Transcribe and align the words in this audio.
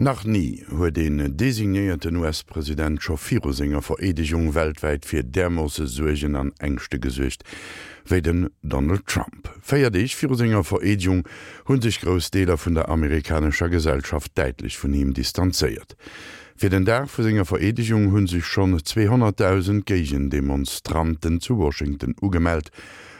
Nach 0.00 0.22
nie 0.22 0.64
huet 0.70 0.94
den 0.96 1.36
designéierten 1.36 2.16
US-Präsident 2.18 3.02
Schofirosinger 3.02 3.82
Veredigung 3.82 4.54
Weltäit 4.54 5.04
fir 5.04 5.24
dermosse 5.24 5.88
Suegen 5.88 6.36
an 6.36 6.52
engchte 6.60 7.00
Gesicht, 7.00 7.42
wéi 8.06 8.20
den 8.22 8.48
Donald 8.62 9.06
Trump. 9.06 9.50
Féier 9.60 9.90
deich 9.90 10.14
Firosinger 10.14 10.62
Veredigung 10.62 11.24
hunn 11.66 11.82
sich 11.82 12.00
Grosdeler 12.00 12.56
vun 12.56 12.76
der 12.76 12.88
amerikanischer 12.88 13.68
Gesellschaft 13.68 14.30
deitlich 14.38 14.78
vun 14.78 14.94
ihm 14.94 15.14
distanzéiert. 15.14 15.96
Fi 16.54 16.68
den 16.68 16.84
Dach 16.84 17.08
vu 17.08 17.44
Veredigung 17.44 18.12
hunn 18.12 18.28
sich 18.28 18.44
schon 18.44 18.78
200.000 18.78 19.82
Gegen 19.84 20.30
Demonstranten 20.30 21.40
zu 21.40 21.58
Washington 21.58 22.14
ugemeldt, 22.22 22.70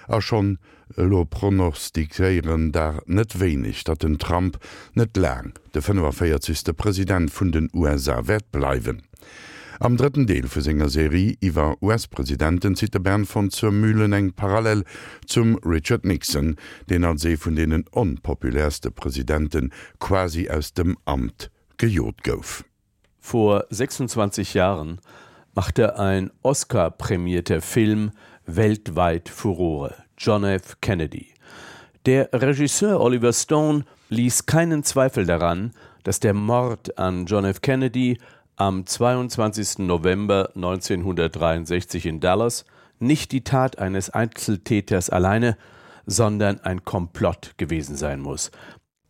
a 0.09 0.21
schon 0.21 0.59
lo 0.97 1.25
pronostikéieren 1.25 2.73
der 2.73 3.03
net 3.07 3.41
wenig, 3.41 3.85
dat 3.85 4.03
den 4.03 4.19
Trump 4.19 4.59
net 4.95 5.17
lang 5.17 5.53
de 5.75 5.83
45. 5.83 6.77
Präsident 6.77 7.31
vun 7.31 7.53
den 7.53 7.71
USA 7.73 8.27
wert 8.27 8.51
bleiwen. 8.51 9.03
Am 9.81 9.97
dritten 9.97 10.27
Deel 10.27 10.49
vu 10.49 10.61
senger 10.61 10.89
Serie 10.89 11.37
iwwer 11.41 11.77
US-Präsidenten 11.81 12.75
zit 12.75 12.95
der 12.95 12.99
Bern 12.99 13.25
von 13.25 13.51
zur 13.51 13.71
Mühlen 13.71 14.13
eng 14.13 14.33
parallel 14.33 14.83
zum 15.25 15.57
Richard 15.65 16.05
Nixon, 16.05 16.57
den 16.91 17.05
an 17.05 17.19
see 17.19 17.37
vun 17.37 17.55
denen 17.55 17.85
onpopulärste 17.93 18.91
Präsidenten 18.91 19.71
quasi 20.01 20.51
aus 20.51 20.73
dem 20.73 20.97
Amt 21.05 21.53
gejot 21.77 22.25
gouf. 22.25 22.65
Vor 23.21 23.67
26 23.71 24.55
Jahren 24.55 25.01
machte 25.55 25.99
ein 25.99 26.33
Oscar-prämierter 26.43 27.61
Film 27.61 28.11
weltweit 28.49 29.29
Furore, 29.29 29.95
John 30.17 30.43
F. 30.43 30.81
Kennedy. 30.81 31.29
Der 32.07 32.31
Regisseur 32.33 32.99
Oliver 32.99 33.35
Stone 33.35 33.85
ließ 34.09 34.47
keinen 34.47 34.83
Zweifel 34.85 35.27
daran, 35.27 35.73
dass 36.03 36.19
der 36.19 36.33
Mord 36.33 36.99
an 36.99 37.27
John 37.27 37.45
F. 37.45 37.61
Kennedy 37.61 38.19
am 38.57 38.87
22. 38.87 39.81
November 39.81 40.51
1963 40.55 42.07
in 42.07 42.21
Dallas 42.21 42.65
nicht 42.99 43.33
die 43.33 43.45
Tat 43.45 43.79
eines 43.79 44.09
Einzeltäters 44.09 45.11
alleine, 45.11 45.59
sondern 46.07 46.59
ein 46.61 46.85
Komplott 46.87 47.53
gewesen 47.59 47.97
sein 47.97 48.19
muss, 48.19 48.51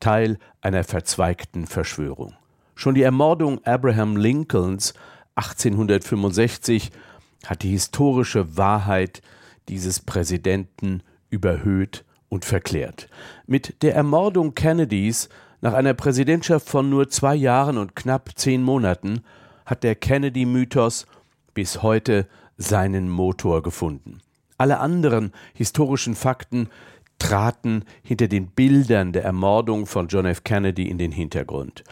Teil 0.00 0.38
einer 0.60 0.82
verzweigten 0.82 1.68
Verschwörung. 1.68 2.34
Schon 2.74 2.96
die 2.96 3.02
Ermordung 3.02 3.64
Abraham 3.64 4.16
Lincolns 4.16 4.94
1865 5.36 6.90
hat 7.46 7.62
die 7.62 7.70
historische 7.70 8.56
Wahrheit 8.56 9.22
dieses 9.68 10.00
Präsidenten 10.00 11.02
überhöht 11.30 12.04
und 12.28 12.44
verklärt. 12.44 13.08
Mit 13.46 13.82
der 13.82 13.94
Ermordung 13.94 14.54
Kennedys 14.54 15.28
nach 15.60 15.72
einer 15.72 15.94
Präsidentschaft 15.94 16.68
von 16.68 16.88
nur 16.88 17.08
zwei 17.08 17.34
Jahren 17.34 17.78
und 17.78 17.96
knapp 17.96 18.30
zehn 18.36 18.62
Monaten 18.62 19.22
hat 19.66 19.82
der 19.82 19.94
Kennedy-Mythos 19.94 21.06
bis 21.54 21.82
heute 21.82 22.26
seinen 22.56 23.08
Motor 23.08 23.62
gefunden. 23.62 24.18
Alle 24.56 24.78
anderen 24.78 25.32
historischen 25.54 26.14
Fakten 26.14 26.68
traten 27.18 27.84
hinter 28.02 28.28
den 28.28 28.48
Bildern 28.48 29.12
der 29.12 29.24
Ermordung 29.24 29.86
von 29.86 30.08
John 30.08 30.26
F. 30.26 30.44
Kennedy 30.44 30.88
in 30.88 30.98
den 30.98 31.12
Hintergrund. 31.12 31.84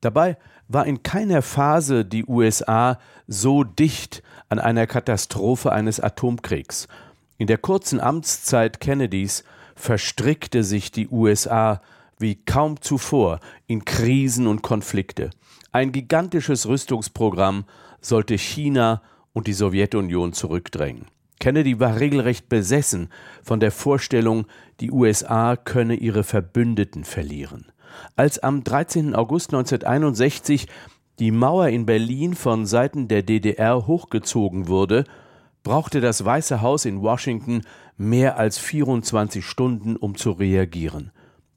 Dabei 0.00 0.36
war 0.68 0.86
in 0.86 1.02
keiner 1.02 1.42
Phase 1.42 2.04
die 2.04 2.24
USA 2.26 2.98
so 3.26 3.64
dicht 3.64 4.22
an 4.48 4.58
einer 4.58 4.86
Katastrophe 4.86 5.72
eines 5.72 6.00
Atomkriegs. 6.00 6.88
In 7.38 7.46
der 7.46 7.58
kurzen 7.58 8.00
Amtszeit 8.00 8.80
Kennedys 8.80 9.44
verstrickte 9.74 10.64
sich 10.64 10.90
die 10.90 11.08
USA 11.08 11.80
wie 12.18 12.34
kaum 12.34 12.80
zuvor 12.80 13.40
in 13.66 13.84
Krisen 13.84 14.46
und 14.46 14.62
Konflikte. 14.62 15.30
Ein 15.70 15.92
gigantisches 15.92 16.66
Rüstungsprogramm 16.66 17.64
sollte 18.00 18.36
China 18.36 19.02
und 19.32 19.46
die 19.46 19.52
Sowjetunion 19.52 20.32
zurückdrängen. 20.32 21.06
Kennedy 21.38 21.78
war 21.78 22.00
regelrecht 22.00 22.48
besessen 22.48 23.10
von 23.44 23.60
der 23.60 23.70
Vorstellung, 23.70 24.46
die 24.80 24.90
USA 24.90 25.54
könne 25.56 25.94
ihre 25.94 26.24
Verbündeten 26.24 27.04
verlieren. 27.04 27.66
Als 28.16 28.38
am 28.38 28.64
13. 28.64 29.14
August 29.14 29.52
1961 29.52 30.66
die 31.18 31.30
Mauer 31.30 31.68
in 31.68 31.84
Berlin 31.86 32.34
von 32.34 32.64
Seiten 32.64 33.08
der 33.08 33.22
DDR 33.22 33.86
hochgezogen 33.86 34.68
wurde, 34.68 35.04
brauchte 35.64 36.00
das 36.00 36.24
Weiße 36.24 36.62
Haus 36.62 36.84
in 36.84 37.02
Washington 37.02 37.62
mehr 37.96 38.38
als 38.38 38.58
24 38.58 39.44
Stunden, 39.44 39.96
um 39.96 40.16
zu 40.16 40.30
reagieren. 40.30 41.10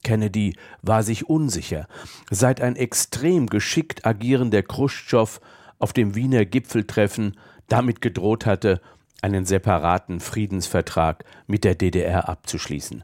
Kennedy 0.03 0.56
war 0.81 1.03
sich 1.03 1.30
unsicher, 1.30 1.88
seit 2.30 2.59
ein 2.59 2.75
extrem 2.75 3.48
geschickt 3.48 4.06
agierender 4.06 4.63
Khrushchev 4.63 5.40
auf 5.78 5.94
dem 5.94 6.16
Wiener 6.16 6.46
Gipfeltreffen 6.46 7.38
damit 7.68 8.02
gedroht 8.02 8.46
hatte, 8.46 8.81
einen 9.21 9.45
separaten 9.45 10.19
Friedensvertrag 10.19 11.25
mit 11.47 11.63
der 11.63 11.75
DDR 11.75 12.29
abzuschließen. 12.29 13.03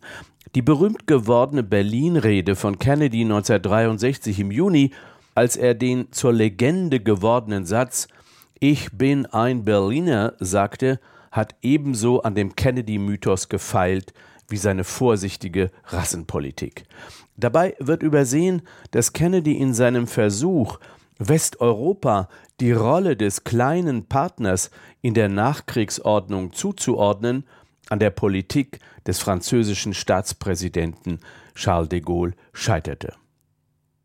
Die 0.55 0.61
berühmt 0.61 1.07
gewordene 1.07 1.63
Berlin-Rede 1.63 2.55
von 2.55 2.79
Kennedy 2.79 3.21
1963 3.21 4.39
im 4.39 4.51
Juni, 4.51 4.91
als 5.35 5.55
er 5.55 5.75
den 5.75 6.11
zur 6.11 6.33
Legende 6.33 6.99
gewordenen 6.99 7.65
Satz 7.65 8.07
Ich 8.59 8.91
bin 8.91 9.25
ein 9.27 9.63
Berliner 9.65 10.33
sagte, 10.39 10.99
hat 11.31 11.55
ebenso 11.61 12.21
an 12.23 12.33
dem 12.33 12.55
Kennedy-Mythos 12.55 13.49
gefeilt 13.49 14.13
wie 14.49 14.57
seine 14.57 14.83
vorsichtige 14.83 15.71
Rassenpolitik. 15.85 16.85
Dabei 17.35 17.75
wird 17.79 18.01
übersehen, 18.01 18.63
dass 18.91 19.13
Kennedy 19.13 19.57
in 19.57 19.73
seinem 19.73 20.07
Versuch, 20.07 20.79
Westeuropa 21.19 22.29
die 22.59 22.71
Rolle 22.71 23.15
des 23.15 23.43
kleinen 23.43 24.05
Partners 24.07 24.71
in 25.01 25.13
der 25.13 25.29
Nachkriegsordnung 25.29 26.53
zuzuordnen, 26.53 27.45
an 27.89 27.99
der 27.99 28.09
Politik 28.09 28.79
des 29.05 29.19
französischen 29.19 29.93
Staatspräsidenten 29.93 31.19
Charles 31.55 31.89
de 31.89 32.01
Gaulle 32.01 32.33
scheiterte. 32.53 33.13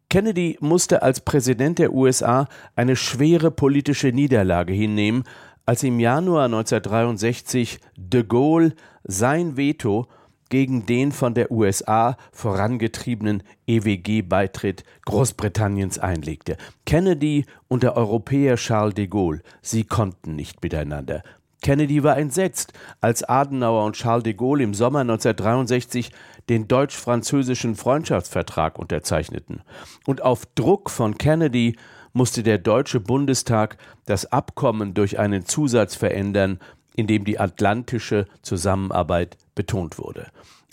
Kennedy 0.09 0.59
musste 0.61 1.03
als 1.03 1.21
Präsident 1.21 1.79
der 1.79 1.93
USA 1.95 2.47
eine 2.77 2.97
schwere 2.97 3.51
politische 3.51 4.09
Niederlage 4.09 4.75
hinnehmen, 4.75 5.25
als 5.65 5.83
im 5.83 5.99
Januar 5.99 6.45
1963 6.45 7.81
de 7.97 8.23
Gaulle 8.23 8.75
sein 9.05 9.57
Veto 9.57 10.07
gegen 10.53 10.85
den 10.85 11.13
von 11.13 11.33
der 11.33 11.51
USA 11.51 12.19
vorangetriebenen 12.31 13.43
EWG-Beitritt 13.67 14.85
Großbritanniens 15.07 15.99
einlegte. 15.99 16.59
Kennedy 16.85 17.47
und 17.69 17.83
der 17.83 17.97
Europäer 17.97 18.57
Charles 18.57 18.95
de 18.95 19.07
Gaulle, 19.07 19.41
sie 19.63 19.85
konnten 19.85 20.37
nicht 20.37 20.63
miteinander. 20.63 21.23
Kennedy 21.63 22.03
war 22.03 22.19
entsetzt, 22.19 22.75
als 23.01 23.25
Adenauer 23.25 23.87
und 23.87 23.97
Charles 23.97 24.25
de 24.25 24.35
Gaulle 24.35 24.65
im 24.65 24.75
Sommer 24.75 25.01
1963 25.01 26.13
den 26.51 26.69
deutsch-französischen 26.69 27.75
Freundschaftsvertrag 27.75 28.79
unterzeichneten. 28.79 29.63
Und 30.07 30.21
auf 30.21 30.45
Druck 30.55 30.91
von 30.91 31.17
Kennedy 31.17 31.77
musste 32.13 32.43
der 32.43 32.59
Deutsche 32.59 33.01
Bundestag 33.01 33.79
das 34.05 34.31
Abkommen 34.31 34.93
durch 34.93 35.19
einen 35.19 35.47
Zusatz 35.47 35.95
verändern, 35.95 36.59
in 36.97 37.07
dem 37.07 37.25
die 37.25 37.39
atlantische 37.39 38.27
Zusammenarbeit 38.43 39.37
betont 39.55 39.99
wurde. 39.99 40.29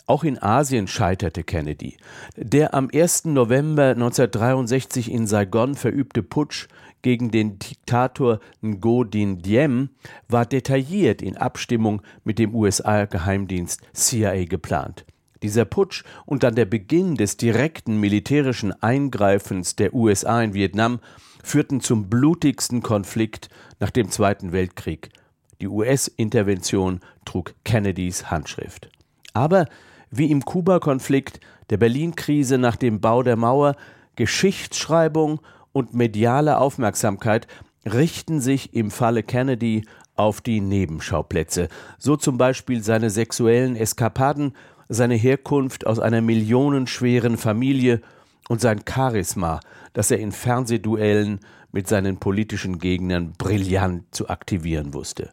Auch 0.10 0.24
in 0.24 0.42
Asien 0.42 0.88
scheiterte 0.88 1.44
Kennedy. 1.44 1.98
Der 2.36 2.74
am 2.74 2.90
1. 2.92 3.26
November 3.26 3.90
1963 3.90 5.12
in 5.12 5.28
Saigon 5.28 5.76
verübte 5.76 6.24
Putsch 6.24 6.68
gegen 7.04 7.30
den 7.30 7.60
Diktator 7.60 8.40
Ngo 8.62 9.04
Dinh 9.04 9.44
Diem 9.44 9.90
war 10.28 10.48
detailliert 10.48 11.22
in 11.22 11.38
Abstimmung 11.38 12.02
mit 12.24 12.40
dem 12.40 12.56
USA-Geheimdienst 12.56 13.82
CIA 13.94 14.46
geplant. 14.46 15.06
Dieser 15.44 15.66
Putsch 15.66 16.04
und 16.26 16.42
dann 16.42 16.56
der 16.56 16.66
Beginn 16.66 17.16
des 17.16 17.38
direkten 17.38 18.00
militärischen 18.00 18.74
Eingreifens 18.82 19.76
der 19.76 19.94
USA 19.94 20.42
in 20.42 20.56
Vietnam 20.56 21.00
führten 21.44 21.82
zum 21.82 22.10
blutigsten 22.10 22.82
Konflikt 22.82 23.50
nach 23.80 23.92
dem 23.92 24.10
Zweiten 24.10 24.52
Weltkrieg. 24.52 25.12
Die 25.62 25.68
US-Intervention 25.68 27.02
trug 27.26 27.54
Kennedys 27.66 28.32
Handschrift. 28.32 28.90
Aber 29.34 29.66
wie 30.10 30.32
im 30.32 30.46
Kuba-Konflikt, 30.46 31.40
der 31.70 31.78
Berlin-Krise 31.78 32.58
nach 32.58 32.78
dem 32.78 33.02
Bau 33.02 33.24
der 33.24 33.36
Mauer, 33.36 33.76
Geschichtsschreibung 34.16 35.42
und 35.72 35.94
mediale 35.94 36.58
Aufmerksamkeit 36.58 37.48
richten 37.86 38.40
sich 38.40 38.74
im 38.74 38.90
Falle 38.90 39.24
Kennedy 39.24 39.86
auf 40.16 40.42
die 40.42 40.62
Nebenschauplätze, 40.62 41.70
so 41.98 42.16
zum 42.16 42.38
Beispiel 42.38 42.84
seine 42.84 43.10
sexuellen 43.10 43.76
Eskapaden, 43.76 44.54
seine 44.90 45.16
Herkunft 45.16 45.86
aus 45.86 46.00
einer 46.00 46.22
millionenschweren 46.22 47.38
Familie 47.38 48.02
und 48.50 48.62
sein 48.62 48.82
Charisma, 48.88 49.60
das 49.94 50.12
er 50.12 50.20
in 50.20 50.32
Fernsehduellen 50.32 51.40
mit 51.72 51.88
seinen 51.88 52.18
politischen 52.18 52.80
Gegnern 52.80 53.34
brillant 53.38 54.04
zu 54.12 54.28
aktivieren 54.28 54.94
wusste. 54.94 55.32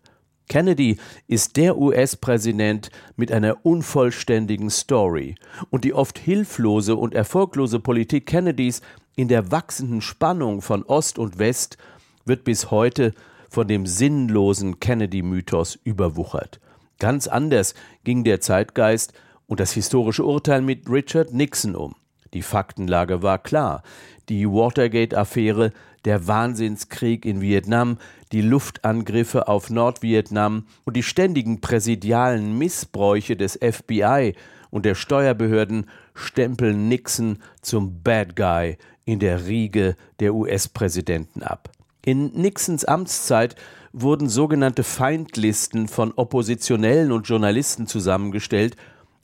Kennedy 0.49 0.99
ist 1.27 1.57
der 1.57 1.77
US-Präsident 1.77 2.91
mit 3.17 3.33
einer 3.33 3.65
unvollständigen 3.65 4.71
Story 4.71 5.35
und 5.71 5.85
die 5.85 5.93
oft 5.93 6.19
hilflose 6.19 6.97
und 6.97 7.15
erfolglose 7.15 7.81
Politik 7.81 8.27
Kennedys 8.27 8.81
in 9.17 9.29
der 9.29 9.51
wachsenden 9.51 10.01
Spannung 10.01 10.63
von 10.63 10.83
Ost 10.85 11.19
und 11.19 11.39
West 11.39 11.79
wird 12.25 12.45
bis 12.45 12.71
heute 12.71 13.13
von 13.49 13.67
dem 13.67 13.87
sinnlosen 13.87 14.81
Kennedy-Mythos 14.81 15.79
überwuchert. 15.83 16.61
Ganz 16.99 17.27
anders 17.27 17.75
ging 18.05 18.25
der 18.25 18.41
Zeitgeist 18.41 19.13
und 19.47 19.61
das 19.61 19.73
historische 19.73 20.25
Urteil 20.25 20.63
mit 20.63 20.89
Richard 20.89 21.33
Nixon 21.33 21.75
um. 21.75 21.95
Die 22.35 22.43
Faktenlage 22.43 23.23
war 23.23 23.39
klar. 23.39 23.83
Die 24.29 24.47
Watergate-Affäre, 24.47 25.73
der 26.05 26.27
Wahnsinnskrieg 26.27 27.25
in 27.25 27.41
Vietnam, 27.41 27.99
die 28.33 28.43
Luftangriffe 28.43 29.49
auf 29.49 29.71
Nordvietnam 29.71 30.67
und 30.85 30.97
die 30.97 31.03
ständigen 31.03 31.61
präsidialen 31.61 32.59
Missbräuche 32.59 33.37
des 33.37 33.59
FBI 33.63 34.35
und 34.71 34.85
der 34.85 34.95
Steuerbehörden 34.95 35.89
stempeln 36.15 36.89
Nixon 36.89 37.39
zum 37.63 38.03
Bad 38.03 38.37
Guy 38.37 38.79
in 39.05 39.21
der 39.21 39.47
Riege 39.47 39.97
der 40.21 40.35
US-Präsidenten 40.35 41.43
ab. 41.43 41.71
In 42.05 42.33
Nixons 42.35 42.85
Amtszeit 42.85 43.57
wurden 43.93 44.29
sogenannte 44.29 44.83
Feindlisten 44.83 45.89
von 45.89 46.13
Oppositionellen 46.13 47.13
und 47.13 47.27
Journalisten 47.27 47.87
zusammengestellt 47.87 48.77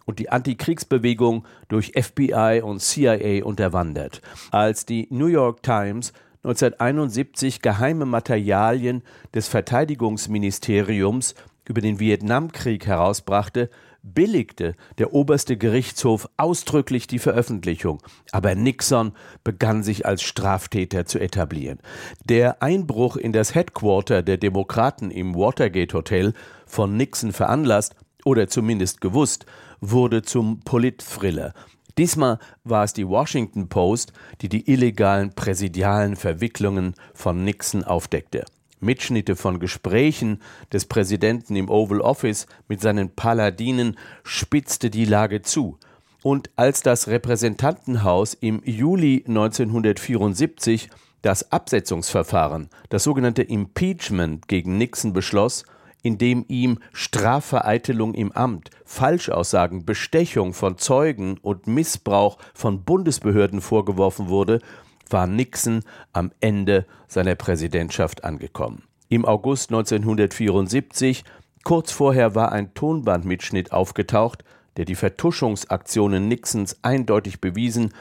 und 0.05 0.19
die 0.19 0.31
Antikriegsbewegung 0.31 1.45
durch 1.69 1.93
FBI 1.95 2.63
und 2.65 2.81
CIA 2.81 3.45
unterwandert. 3.45 4.23
Als 4.51 4.87
die 4.87 5.07
New 5.11 5.27
York 5.27 5.63
Times 5.63 6.13
1971 6.45 7.63
geheime 7.63 8.05
Materialien 8.05 9.03
des 9.33 9.47
Verteidigungsministeriums 9.47 11.37
über 11.69 11.81
den 11.81 12.01
Vietnamkrieg 12.01 12.87
herausbrachte, 12.87 13.71
billigte 14.03 14.75
der 14.99 15.13
oberste 15.15 15.57
Gerichtshof 15.57 16.29
ausdrücklich 16.37 17.07
die 17.07 17.21
Veröffentlichung, 17.21 18.03
aber 18.33 18.57
Nixon 18.57 19.13
begann 19.45 19.85
sich 19.85 20.05
als 20.05 20.23
Straftäter 20.23 21.07
zu 21.07 21.21
etablieren. 21.21 21.79
Der 22.25 22.63
Einbruch 22.63 23.17
in 23.17 23.33
das 23.33 23.55
Headquarter 23.55 24.23
der 24.23 24.39
Demokraten 24.39 25.13
im 25.13 25.37
Watergate 25.37 25.95
Hotel 25.95 26.35
von 26.67 26.97
Nixon 26.97 27.33
veranlasst 27.33 27.95
oder 28.25 28.49
zumindest 28.49 29.01
gewusst, 29.01 29.47
wurde 29.81 30.23
zum 30.23 30.61
Politthriller. 30.61 31.55
Diesmal 31.99 32.39
war 32.65 32.85
es 32.85 32.93
die 32.93 33.07
Washington 33.07 33.69
Post, 33.69 34.13
die 34.41 34.49
die 34.49 34.71
illegalen 34.71 35.35
präsidialen 35.35 36.17
Verwicklungen 36.17 36.95
von 37.15 37.45
Nixon 37.45 37.85
aufdeckte. 37.85 38.45
Mitschnitte 38.81 39.37
von 39.37 39.61
Gesprächen 39.61 40.43
des 40.73 40.87
Präsidenten 40.87 41.55
im 41.57 41.69
Oval 41.69 42.01
Office 42.01 42.47
mit 42.69 42.81
seinen 42.81 43.15
Paladinen 43.15 43.97
spitzte 44.25 44.91
die 44.91 45.05
Lage 45.05 45.43
zu. 45.43 45.79
Und 46.23 46.51
als 46.57 46.83
das 46.83 47.09
Repräsentantenhaus 47.09 48.35
im 48.35 48.63
Juli 48.65 49.25
1974 49.27 50.91
das 51.23 51.53
Absetzungsverfahren, 51.53 52.69
das 52.89 53.05
sogenannte 53.05 53.43
Impeachment 53.43 54.49
gegen 54.49 54.79
Nixon 54.79 55.13
beschloss, 55.13 55.65
indem 56.03 56.45
ihm 56.49 56.79
Strafvereitelung 56.93 58.15
im 58.15 58.33
Amt, 58.33 58.71
Falschaussagen, 58.85 59.85
Bestechung 59.85 60.53
von 60.53 60.77
Zeugen 60.79 61.39
und 61.39 61.67
Missbrauch 61.67 62.39
von 62.55 62.83
Bundesbehörden 62.83 63.61
vorgeworfen 63.61 64.29
wurde, 64.29 64.61
war 65.09 65.27
Nixon 65.27 65.83
am 66.13 66.33
Ende 66.41 66.87
seiner 67.07 67.35
Präsidentschaft 67.35 68.25
angekommen. 68.25 68.85
Im 69.09 69.25
August 69.25 69.71
1974, 69.71 71.25
kurz 71.65 71.93
vorher 71.93 72.35
war 72.35 72.51
ein 72.53 72.75
Tonbandmitschnitt 72.75 73.73
aufgetaucht, 73.73 74.45
der 74.77 74.87
die 74.87 74.95
Vertuschungsaktionen 74.95 76.29
Nixons 76.29 76.79
eindeutig 76.83 77.41
bewiesen, 77.41 77.93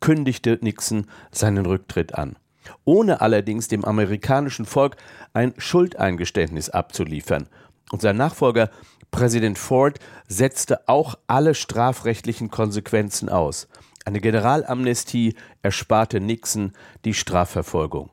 kündigte 0.00 0.58
Nixon 0.60 1.06
seinen 1.30 1.64
Rücktritt 1.64 2.14
an 2.14 2.36
ohne 2.84 3.20
allerdings 3.20 3.68
dem 3.68 3.84
amerikanischen 3.84 4.66
Volk 4.66 4.96
ein 5.32 5.54
Schuldeingeständnis 5.58 6.70
abzuliefern. 6.70 7.48
Und 7.90 8.02
sein 8.02 8.16
Nachfolger 8.16 8.70
Präsident 9.10 9.58
Ford 9.58 9.98
setzte 10.28 10.88
auch 10.88 11.16
alle 11.26 11.54
strafrechtlichen 11.54 12.50
Konsequenzen 12.50 13.28
aus. 13.28 13.68
Eine 14.04 14.20
Generalamnestie 14.20 15.34
ersparte 15.62 16.20
Nixon 16.20 16.72
die 17.04 17.14
Strafverfolgung. 17.14 18.10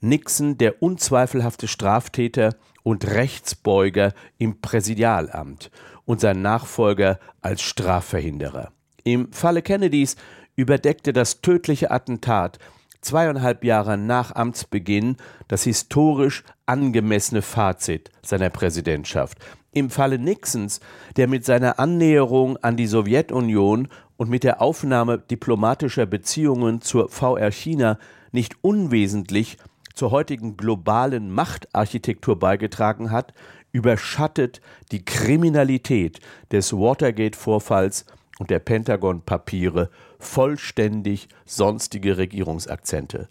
Nixon, 0.00 0.58
der 0.58 0.82
unzweifelhafte 0.82 1.66
Straftäter 1.66 2.56
und 2.82 3.06
Rechtsbeuger 3.06 4.12
im 4.38 4.60
Präsidialamt 4.60 5.70
und 6.04 6.20
sein 6.20 6.42
Nachfolger 6.42 7.18
als 7.40 7.62
Strafverhinderer. 7.62 8.70
Im 9.02 9.32
Falle 9.32 9.62
Kennedys 9.62 10.16
überdeckte 10.56 11.12
das 11.12 11.40
tödliche 11.40 11.90
Attentat 11.90 12.58
zweieinhalb 13.04 13.64
Jahre 13.64 13.96
nach 13.96 14.34
Amtsbeginn 14.34 15.16
das 15.48 15.64
historisch 15.64 16.44
angemessene 16.66 17.42
Fazit 17.42 18.10
seiner 18.22 18.50
Präsidentschaft. 18.50 19.38
Im 19.72 19.90
Falle 19.90 20.18
Nixons, 20.18 20.80
der 21.16 21.28
mit 21.28 21.44
seiner 21.44 21.78
Annäherung 21.78 22.56
an 22.58 22.76
die 22.76 22.86
Sowjetunion 22.86 23.88
und 24.16 24.30
mit 24.30 24.44
der 24.44 24.62
Aufnahme 24.62 25.18
diplomatischer 25.18 26.06
Beziehungen 26.06 26.80
zur 26.80 27.08
VR 27.08 27.50
China 27.50 27.98
nicht 28.32 28.56
unwesentlich 28.62 29.58
zur 29.94 30.10
heutigen 30.10 30.56
globalen 30.56 31.30
Machtarchitektur 31.30 32.38
beigetragen 32.38 33.10
hat, 33.10 33.32
überschattet 33.72 34.60
die 34.92 35.04
Kriminalität 35.04 36.20
des 36.52 36.72
Watergate-Vorfalls 36.72 38.06
und 38.38 38.50
der 38.50 38.58
Pentagon-Papiere 38.58 39.90
vollständig 40.18 41.28
sonstige 41.44 42.16
Regierungsakzente. 42.16 43.28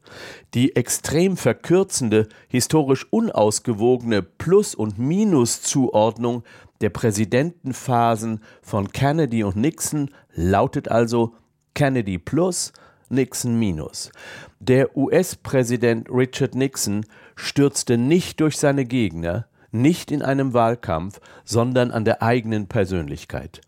Die 0.54 0.76
extrem 0.76 1.36
verkürzende, 1.36 2.28
historisch 2.48 3.06
unausgewogene 3.10 4.22
Plus- 4.22 4.76
und 4.76 5.00
Minuszuordnung 5.00 6.44
der 6.82 6.90
Präsidentenphasen 6.90 8.42
von 8.62 8.92
Kennedy 8.92 9.44
und 9.44 9.56
Nixon 9.56 10.10
lautet 10.34 10.90
also 10.90 11.36
Kennedy 11.74 12.18
plus, 12.18 12.74
Nixon 13.10 13.60
minus. 13.60 14.12
Der 14.60 14.96
US-Präsident 14.98 16.10
Richard 16.10 16.56
Nixon 16.56 17.06
stürzte 17.36 17.98
nicht 17.98 18.40
durch 18.40 18.58
seine 18.58 18.86
Gegner, 18.86 19.48
nicht 19.72 20.12
in 20.12 20.22
einem 20.22 20.54
Wahlkampf, 20.54 21.20
sondern 21.46 21.92
an 21.92 22.06
der 22.06 22.22
eigenen 22.22 22.68
Persönlichkeit 22.68 23.62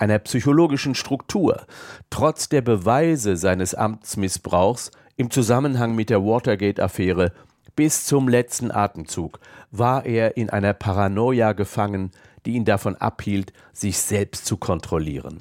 einer 0.00 0.18
psychologischen 0.18 0.94
Struktur, 0.94 1.66
trotz 2.10 2.48
der 2.48 2.62
Beweise 2.62 3.36
seines 3.36 3.74
Amtsmissbrauchs 3.74 4.90
im 5.16 5.30
Zusammenhang 5.30 5.94
mit 5.94 6.10
der 6.10 6.24
Watergate-Affäre 6.24 7.32
bis 7.76 8.04
zum 8.04 8.28
letzten 8.28 8.70
Atemzug 8.70 9.40
war 9.70 10.04
er 10.04 10.36
in 10.36 10.50
einer 10.50 10.74
Paranoia 10.74 11.52
gefangen, 11.52 12.10
die 12.44 12.52
ihn 12.52 12.64
davon 12.64 12.96
abhielt, 12.96 13.52
sich 13.72 13.98
selbst 13.98 14.44
zu 14.44 14.56
kontrollieren. 14.56 15.40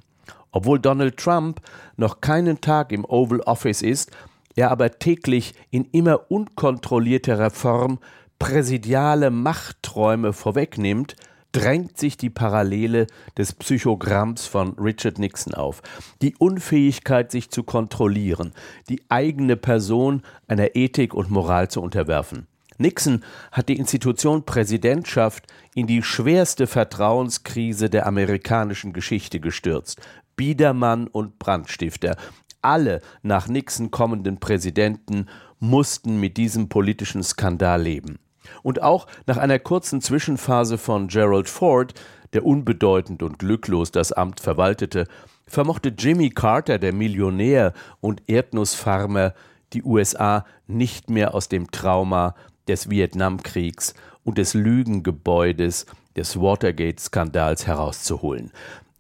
Obwohl 0.51 0.79
Donald 0.79 1.17
Trump 1.17 1.61
noch 1.97 2.21
keinen 2.21 2.61
Tag 2.61 2.91
im 2.91 3.03
Oval 3.05 3.41
Office 3.41 3.81
ist, 3.81 4.11
er 4.55 4.71
aber 4.71 4.99
täglich 4.99 5.53
in 5.69 5.85
immer 5.91 6.31
unkontrollierterer 6.31 7.49
Form 7.49 7.99
präsidiale 8.39 9.31
Machtträume 9.31 10.33
vorwegnimmt, 10.33 11.15
drängt 11.51 11.97
sich 11.97 12.17
die 12.17 12.29
Parallele 12.29 13.07
des 13.37 13.53
Psychogramms 13.53 14.45
von 14.45 14.73
Richard 14.79 15.19
Nixon 15.19 15.53
auf. 15.53 15.81
Die 16.21 16.35
Unfähigkeit, 16.35 17.31
sich 17.31 17.49
zu 17.49 17.63
kontrollieren, 17.63 18.53
die 18.87 19.01
eigene 19.09 19.57
Person 19.57 20.21
einer 20.47 20.75
Ethik 20.75 21.13
und 21.13 21.31
Moral 21.31 21.69
zu 21.69 21.81
unterwerfen. 21.81 22.47
Nixon 22.77 23.23
hat 23.51 23.67
die 23.67 23.77
Institution 23.77 24.45
Präsidentschaft 24.45 25.47
in 25.75 25.85
die 25.85 26.01
schwerste 26.01 26.65
Vertrauenskrise 26.65 27.89
der 27.89 28.05
amerikanischen 28.05 28.93
Geschichte 28.93 29.41
gestürzt. 29.41 29.99
Biedermann 30.37 31.07
und 31.07 31.39
Brandstifter, 31.39 32.15
alle 32.61 33.01
nach 33.21 33.49
Nixon 33.49 33.91
kommenden 33.91 34.39
Präsidenten 34.39 35.27
mussten 35.59 36.19
mit 36.21 36.37
diesem 36.37 36.69
politischen 36.69 37.23
Skandal 37.23 37.81
leben. 37.81 38.19
Und 38.63 38.81
auch 38.81 39.07
nach 39.25 39.37
einer 39.37 39.59
kurzen 39.59 40.01
Zwischenphase 40.01 40.77
von 40.77 41.07
Gerald 41.07 41.49
Ford, 41.49 41.93
der 42.33 42.45
unbedeutend 42.45 43.23
und 43.23 43.39
glücklos 43.39 43.91
das 43.91 44.11
Amt 44.11 44.39
verwaltete, 44.39 45.07
vermochte 45.47 45.89
Jimmy 45.89 46.29
Carter, 46.29 46.77
der 46.77 46.93
Millionär 46.93 47.73
und 48.01 48.21
Erdnussfarmer, 48.27 49.33
die 49.73 49.83
USA 49.83 50.45
nicht 50.67 51.09
mehr 51.09 51.33
aus 51.33 51.49
dem 51.49 51.71
Trauma 51.71 52.35
des 52.67 52.89
Vietnamkriegs 52.89 53.93
und 54.23 54.37
des 54.37 54.53
Lügengebäudes 54.53 55.85
des 56.15 56.39
Watergate-Skandals 56.39 57.65
herauszuholen. 57.67 58.51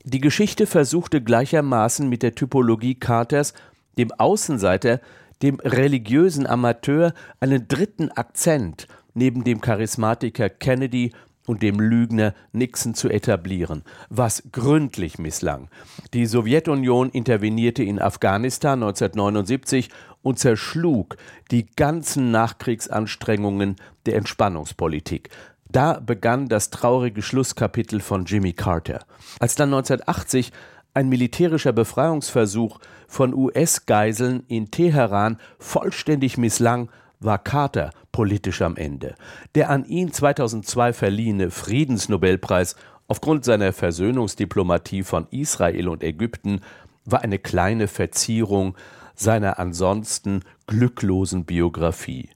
Die 0.03 0.21
Geschichte 0.21 0.65
versuchte 0.65 1.21
gleichermaßen 1.21 2.07
mit 2.07 2.23
der 2.23 2.33
Typologie 2.33 2.95
Carters, 2.95 3.53
dem 3.97 4.11
Außenseiter, 4.11 5.01
dem 5.41 5.59
religiösen 5.59 6.47
Amateur, 6.47 7.13
einen 7.39 7.67
dritten 7.67 8.11
Akzent 8.11 8.87
neben 9.13 9.43
dem 9.43 9.61
Charismatiker 9.61 10.49
Kennedy 10.49 11.11
und 11.49 11.63
dem 11.63 11.79
Lügner 11.79 12.35
Nixon 12.51 12.93
zu 12.93 13.09
etablieren, 13.09 13.83
was 14.09 14.43
gründlich 14.51 15.17
misslang. 15.17 15.69
Die 16.13 16.27
Sowjetunion 16.27 17.09
intervenierte 17.09 17.81
in 17.81 17.99
Afghanistan 17.99 18.83
1979 18.83 19.89
und 20.21 20.37
zerschlug 20.37 21.17
die 21.49 21.65
ganzen 21.65 22.29
Nachkriegsanstrengungen 22.29 23.77
der 24.05 24.15
Entspannungspolitik. 24.17 25.29
Da 25.71 25.99
begann 25.99 26.49
das 26.49 26.69
traurige 26.69 27.21
Schlusskapitel 27.21 27.99
von 27.99 28.25
Jimmy 28.25 28.53
Carter. 28.53 29.05
Als 29.39 29.55
dann 29.55 29.73
1980 29.73 30.51
ein 30.93 31.09
militärischer 31.09 31.73
Befreiungsversuch 31.73 32.79
von 33.07 33.33
US-Geiseln 33.33 34.43
in 34.47 34.71
Teheran 34.71 35.37
vollständig 35.59 36.37
misslang, 36.37 36.89
war 37.19 37.37
Carter 37.37 37.91
politisch 38.11 38.61
am 38.61 38.75
Ende. 38.75 39.15
Der 39.55 39.69
an 39.69 39.85
ihn 39.85 40.11
2002 40.11 40.93
verliehene 40.93 41.51
Friedensnobelpreis 41.51 42.75
aufgrund 43.07 43.43
seiner 43.43 43.73
Versöhnungsdiplomatie 43.73 45.03
von 45.03 45.27
Israel 45.31 45.87
und 45.87 46.03
Ägypten 46.03 46.61
war 47.05 47.21
eine 47.21 47.39
kleine 47.39 47.87
Verzierung 47.87 48.75
seiner 49.15 49.59
ansonsten 49.59 50.41
glücklosen 50.67 51.45
Biografie. 51.45 52.29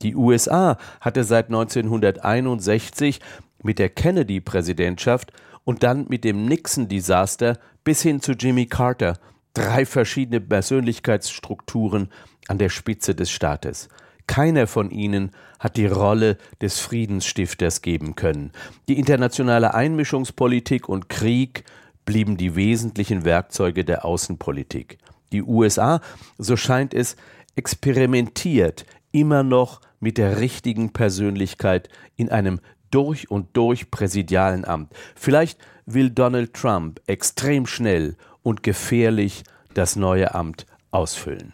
Die 0.00 0.16
USA 0.16 0.78
hatte 1.00 1.24
seit 1.24 1.46
1961 1.46 3.20
mit 3.62 3.78
der 3.78 3.90
Kennedy-Präsidentschaft 3.90 5.32
und 5.64 5.82
dann 5.82 6.06
mit 6.08 6.24
dem 6.24 6.46
Nixon-Desaster 6.46 7.58
bis 7.84 8.02
hin 8.02 8.20
zu 8.20 8.32
Jimmy 8.32 8.66
Carter 8.66 9.18
drei 9.54 9.84
verschiedene 9.84 10.40
Persönlichkeitsstrukturen 10.40 12.08
an 12.48 12.58
der 12.58 12.70
Spitze 12.70 13.14
des 13.14 13.30
Staates. 13.30 13.88
Keiner 14.32 14.66
von 14.66 14.90
ihnen 14.90 15.32
hat 15.58 15.76
die 15.76 15.84
Rolle 15.84 16.38
des 16.62 16.80
Friedensstifters 16.80 17.82
geben 17.82 18.14
können. 18.14 18.52
Die 18.88 18.98
internationale 18.98 19.74
Einmischungspolitik 19.74 20.88
und 20.88 21.10
Krieg 21.10 21.64
blieben 22.06 22.38
die 22.38 22.56
wesentlichen 22.56 23.26
Werkzeuge 23.26 23.84
der 23.84 24.06
Außenpolitik. 24.06 24.96
Die 25.32 25.42
USA, 25.42 26.00
so 26.38 26.56
scheint 26.56 26.94
es, 26.94 27.16
experimentiert 27.56 28.86
immer 29.10 29.42
noch 29.42 29.82
mit 30.00 30.16
der 30.16 30.40
richtigen 30.40 30.94
Persönlichkeit 30.94 31.90
in 32.16 32.30
einem 32.30 32.60
durch 32.90 33.30
und 33.30 33.54
durch 33.54 33.90
präsidialen 33.90 34.64
Amt. 34.64 34.94
Vielleicht 35.14 35.58
will 35.84 36.08
Donald 36.08 36.54
Trump 36.54 37.02
extrem 37.06 37.66
schnell 37.66 38.16
und 38.42 38.62
gefährlich 38.62 39.44
das 39.74 39.94
neue 39.94 40.34
Amt 40.34 40.64
ausfüllen. 40.90 41.52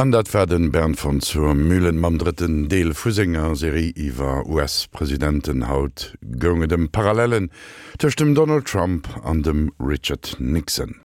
An 0.00 0.12
dat 0.12 0.32
werden 0.32 0.72
Bern 0.72 0.94
von 0.94 1.20
zur 1.20 1.54
Mühlen 1.54 1.98
mam 1.98 2.16
dritten 2.16 2.70
Deel 2.70 2.94
Fusinger 2.94 3.54
Serie 3.54 3.92
iwwer 3.94 4.46
US-Präsidenten 4.46 5.68
haut 5.68 6.16
gonge 6.22 6.68
dem 6.68 6.88
Parallelen 6.88 7.50
tech 7.98 8.16
dem 8.16 8.34
Donald 8.34 8.64
Trump 8.64 9.06
an 9.22 9.42
dem 9.42 9.70
Richard 9.78 10.36
Nixon. 10.38 10.94